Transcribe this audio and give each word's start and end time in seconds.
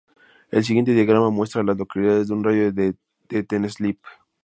El 0.49 0.63
siguiente 0.63 0.95
diagrama 0.95 1.29
muestra 1.29 1.61
a 1.61 1.63
las 1.63 1.77
localidades 1.77 2.31
en 2.31 2.37
un 2.37 2.43
radio 2.43 2.71
de 2.71 2.95
de 3.29 3.43
Ten 3.43 3.69
Sleep. 3.69 3.99